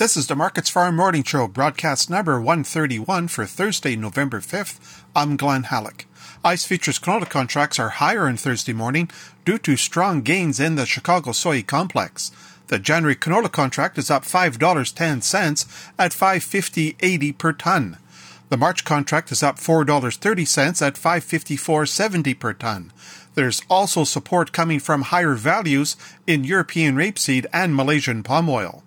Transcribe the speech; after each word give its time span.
This 0.00 0.16
is 0.16 0.28
the 0.28 0.34
Markets 0.34 0.70
Farm 0.70 0.96
Morning 0.96 1.22
Show, 1.22 1.46
broadcast 1.46 2.08
number 2.08 2.40
131 2.40 3.28
for 3.28 3.44
Thursday, 3.44 3.96
November 3.96 4.40
5th. 4.40 5.02
I'm 5.14 5.36
Glenn 5.36 5.64
Hallick. 5.64 6.06
ICE 6.42 6.64
futures 6.64 6.98
canola 6.98 7.28
contracts 7.28 7.78
are 7.78 7.90
higher 7.90 8.26
on 8.26 8.38
Thursday 8.38 8.72
morning 8.72 9.10
due 9.44 9.58
to 9.58 9.76
strong 9.76 10.22
gains 10.22 10.58
in 10.58 10.76
the 10.76 10.86
Chicago 10.86 11.32
soy 11.32 11.62
complex. 11.62 12.32
The 12.68 12.78
January 12.78 13.14
canola 13.14 13.52
contract 13.52 13.98
is 13.98 14.10
up 14.10 14.22
$5.10 14.22 15.92
at 15.98 16.12
550.80 16.12 17.36
per 17.36 17.52
ton. 17.52 17.98
The 18.48 18.56
March 18.56 18.86
contract 18.86 19.30
is 19.30 19.42
up 19.42 19.58
$4.30 19.58 20.80
at 20.80 20.94
554.70 20.94 22.38
per 22.38 22.54
ton. 22.54 22.90
There's 23.34 23.60
also 23.68 24.04
support 24.04 24.52
coming 24.52 24.80
from 24.80 25.02
higher 25.02 25.34
values 25.34 25.98
in 26.26 26.44
European 26.44 26.96
rapeseed 26.96 27.44
and 27.52 27.76
Malaysian 27.76 28.22
palm 28.22 28.48
oil. 28.48 28.82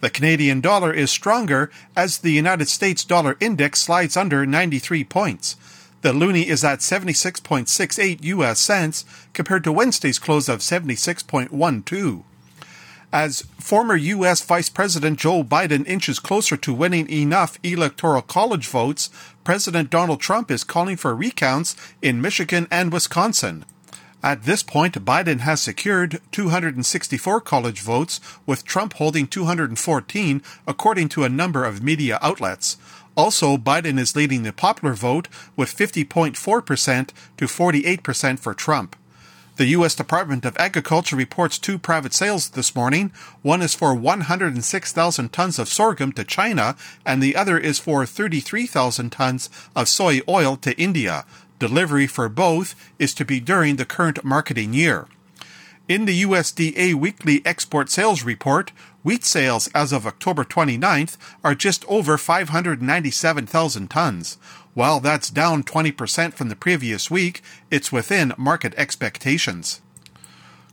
The 0.00 0.10
Canadian 0.10 0.60
dollar 0.60 0.92
is 0.92 1.10
stronger 1.10 1.70
as 1.94 2.18
the 2.18 2.32
United 2.32 2.68
States 2.68 3.04
dollar 3.04 3.36
index 3.38 3.82
slides 3.82 4.16
under 4.16 4.46
93 4.46 5.04
points. 5.04 5.56
The 6.02 6.12
loonie 6.12 6.46
is 6.46 6.64
at 6.64 6.78
76.68 6.78 8.24
US 8.24 8.58
cents 8.58 9.04
compared 9.34 9.64
to 9.64 9.72
Wednesday's 9.72 10.18
close 10.18 10.48
of 10.48 10.60
76.12. 10.60 12.22
As 13.12 13.42
former 13.58 13.96
U.S. 13.96 14.40
Vice 14.40 14.68
President 14.68 15.18
Joe 15.18 15.42
Biden 15.42 15.86
inches 15.86 16.20
closer 16.20 16.56
to 16.58 16.72
winning 16.72 17.10
enough 17.10 17.58
electoral 17.62 18.22
college 18.22 18.68
votes, 18.68 19.10
President 19.42 19.90
Donald 19.90 20.20
Trump 20.20 20.50
is 20.50 20.62
calling 20.62 20.96
for 20.96 21.14
recounts 21.14 21.74
in 22.00 22.22
Michigan 22.22 22.68
and 22.70 22.92
Wisconsin. 22.92 23.64
At 24.22 24.42
this 24.42 24.62
point, 24.62 25.02
Biden 25.04 25.40
has 25.40 25.62
secured 25.62 26.20
264 26.32 27.40
college 27.40 27.80
votes, 27.80 28.20
with 28.44 28.66
Trump 28.66 28.94
holding 28.94 29.26
214, 29.26 30.42
according 30.66 31.08
to 31.10 31.24
a 31.24 31.30
number 31.30 31.64
of 31.64 31.82
media 31.82 32.18
outlets. 32.20 32.76
Also, 33.16 33.56
Biden 33.56 33.98
is 33.98 34.14
leading 34.14 34.42
the 34.42 34.52
popular 34.52 34.94
vote 34.94 35.28
with 35.56 35.74
50.4% 35.74 37.08
to 37.38 37.44
48% 37.46 38.38
for 38.38 38.52
Trump. 38.52 38.94
The 39.56 39.66
U.S. 39.66 39.94
Department 39.94 40.44
of 40.44 40.56
Agriculture 40.56 41.16
reports 41.16 41.58
two 41.58 41.78
private 41.78 42.14
sales 42.14 42.50
this 42.50 42.74
morning. 42.74 43.12
One 43.42 43.60
is 43.60 43.74
for 43.74 43.94
106,000 43.94 45.32
tons 45.32 45.58
of 45.58 45.68
sorghum 45.68 46.12
to 46.12 46.24
China, 46.24 46.76
and 47.04 47.22
the 47.22 47.36
other 47.36 47.58
is 47.58 47.78
for 47.78 48.06
33,000 48.06 49.10
tons 49.10 49.50
of 49.76 49.88
soy 49.88 50.20
oil 50.28 50.56
to 50.58 50.78
India. 50.78 51.24
Delivery 51.60 52.06
for 52.06 52.30
both 52.30 52.74
is 52.98 53.12
to 53.14 53.24
be 53.24 53.38
during 53.38 53.76
the 53.76 53.84
current 53.84 54.24
marketing 54.24 54.72
year. 54.72 55.06
In 55.88 56.06
the 56.06 56.22
USDA 56.22 56.94
weekly 56.94 57.42
export 57.44 57.90
sales 57.90 58.22
report, 58.22 58.72
wheat 59.04 59.24
sales 59.24 59.68
as 59.74 59.92
of 59.92 60.06
October 60.06 60.42
29th 60.42 61.18
are 61.44 61.54
just 61.54 61.84
over 61.86 62.16
597,000 62.16 63.90
tons. 63.90 64.38
While 64.72 65.00
that's 65.00 65.28
down 65.28 65.62
20% 65.62 66.32
from 66.32 66.48
the 66.48 66.56
previous 66.56 67.10
week, 67.10 67.42
it's 67.70 67.92
within 67.92 68.32
market 68.38 68.72
expectations. 68.78 69.82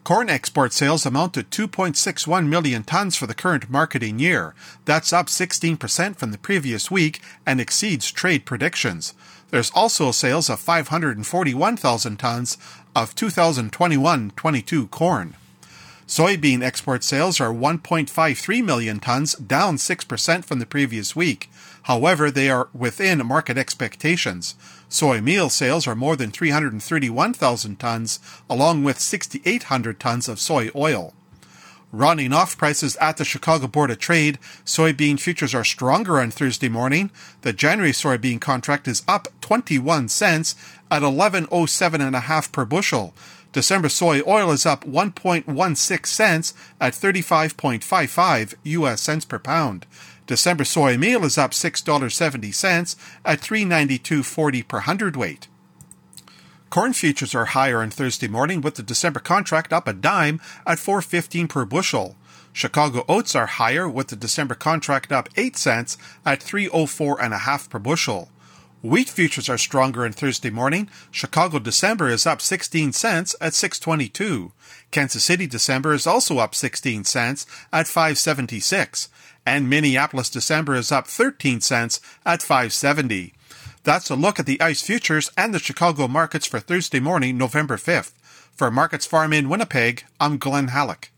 Corn 0.08 0.30
export 0.30 0.72
sales 0.72 1.05
amount 1.05 1.33
to 1.33 1.67
2.61 1.67 2.47
million 2.47 2.86
tons 2.86 3.17
for 3.17 3.27
the 3.27 3.33
current 3.36 3.69
marketing 3.69 4.19
year. 4.19 4.55
That's 4.86 5.11
up 5.11 5.25
16% 5.27 6.16
from 6.16 6.31
the 6.31 6.38
previous 6.38 6.89
week 6.89 7.22
and 7.45 7.59
exceeds 7.59 8.09
trade 8.09 8.45
predictions. 8.45 9.13
There's 9.50 9.69
also 9.72 10.11
sales 10.11 10.50
of 10.50 10.61
541,000 10.61 12.17
tons 12.17 12.58
of 12.95 13.16
2021-22 13.16 14.89
corn. 14.89 15.35
Soybean 16.08 16.63
export 16.63 17.03
sales 17.03 17.41
are 17.41 17.52
1.53 17.52 18.63
million 18.63 19.02
tons, 19.02 19.36
down 19.36 19.75
6% 19.75 20.45
from 20.45 20.59
the 20.59 20.66
previous 20.66 21.17
week. 21.17 21.50
However, 21.83 22.31
they 22.31 22.50
are 22.50 22.69
within 22.73 23.25
market 23.25 23.58
expectations. 23.58 24.55
Soy 24.88 25.19
meal 25.19 25.50
sales 25.50 25.85
are 25.85 25.95
more 25.95 26.16
than 26.16 26.31
331,000 26.31 27.78
tons, 27.78 28.22
along 28.50 28.85
with 28.85 29.01
6,800 29.01 30.00
tons 30.00 30.29
of 30.29 30.40
soy 30.40 30.69
oil. 30.73 31.13
Running 31.91 32.31
off 32.31 32.57
prices 32.57 32.96
at 32.97 33.17
the 33.17 33.25
Chicago 33.25 33.67
Board 33.67 33.91
of 33.91 34.00
Trade, 34.00 34.40
soybean 34.66 35.19
futures 35.19 35.53
are 35.53 35.63
stronger 35.63 36.22
on 36.22 36.31
Thursday 36.31 36.69
morning. 36.69 37.12
The 37.41 37.53
January 37.53 37.91
soybean 37.91 38.40
contract 38.40 38.88
is 38.88 39.03
up 39.09 39.28
21 39.41 40.07
cents 40.07 40.56
at 40.90 41.01
11.07.5 41.01 42.51
per 42.51 42.66
bushel. 42.66 43.13
December 43.53 43.90
soy 43.90 44.22
oil 44.28 44.52
is 44.52 44.66
up 44.66 44.84
1.16 44.84 46.06
cents 46.06 46.53
at 46.80 46.94
35.55 46.94 48.53
US 48.63 49.02
cents 49.02 49.25
per 49.25 49.40
pound. 49.40 49.85
December 50.25 50.66
soy 50.66 50.97
meal 50.97 51.24
is 51.24 51.38
up 51.38 51.52
$6.70 51.52 52.96
at 53.25 53.40
392.40 53.40 54.68
per 54.68 54.80
hundredweight. 54.80 55.47
Corn 56.69 56.91
futures 56.91 57.34
are 57.34 57.46
higher 57.46 57.81
on 57.81 57.90
Thursday 57.90 58.28
morning 58.28 58.59
with 58.59 58.75
the 58.75 58.84
December 58.84 59.22
contract 59.22 59.72
up 59.72 59.88
a 59.88 59.94
dime 59.94 60.41
at 60.66 60.78
4.15 60.78 61.47
per 61.47 61.64
bushel. 61.64 62.18
Chicago 62.52 63.06
oats 63.08 63.35
are 63.35 63.46
higher 63.46 63.88
with 63.88 64.09
the 64.09 64.18
December 64.18 64.56
contract 64.56 65.12
up 65.12 65.29
8 65.38 65.56
cents 65.56 65.97
at 66.25 66.44
304 66.44 67.22
and 67.22 67.34
a 67.34 67.40
half 67.40 67.69
per 67.69 67.79
bushel. 67.79 68.29
Wheat 68.84 69.10
futures 69.10 69.50
are 69.50 69.58
stronger 69.58 70.06
on 70.06 70.12
Thursday 70.12 70.52
morning. 70.52 70.88
Chicago 71.10 71.58
December 71.58 72.10
is 72.10 72.28
up 72.28 72.42
16 72.42 72.94
cents 72.94 73.36
at 73.42 73.56
622. 73.56 74.52
Kansas 74.92 75.24
City 75.24 75.48
December 75.48 75.94
is 75.96 76.06
also 76.06 76.38
up 76.38 76.54
16 76.54 77.04
cents 77.04 77.48
at 77.74 77.88
576. 77.88 79.10
And 79.48 79.68
Minneapolis 79.68 80.30
December 80.30 80.76
is 80.76 80.92
up 80.92 81.08
13 81.08 81.60
cents 81.60 82.00
at 82.24 82.44
570. 82.44 83.34
That's 83.84 84.12
a 84.12 84.16
look 84.16 84.40
at 84.40 84.46
the 84.46 84.62
ICE 84.62 84.84
futures 84.84 85.32
and 85.36 85.56
the 85.56 85.59
Chicago 85.59 86.08
markets 86.08 86.46
for 86.46 86.59
Thursday 86.59 87.00
morning, 87.00 87.36
November 87.36 87.78
5th. 87.78 88.12
For 88.54 88.70
Markets 88.70 89.08
Farm 89.08 89.34
in 89.34 89.50
Winnipeg, 89.50 90.04
I'm 90.20 90.38
Glenn 90.38 90.68
Hallick. 90.68 91.09